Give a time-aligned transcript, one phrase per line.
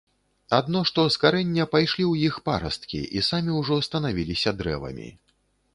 [0.59, 5.09] Адно што з карэння пайшлі ў іх парасткі і самі ўжо станавіліся дрэвамі.